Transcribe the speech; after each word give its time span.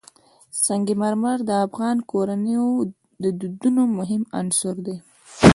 سنگ 0.65 0.87
مرمر 1.01 1.37
د 1.49 1.51
افغان 1.65 1.97
کورنیو 2.11 2.67
د 3.23 3.25
دودونو 3.39 3.81
مهم 3.97 4.23
عنصر 4.39 4.75
دی. 4.85 4.97